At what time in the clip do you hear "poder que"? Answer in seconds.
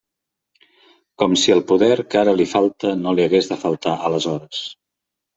1.71-2.19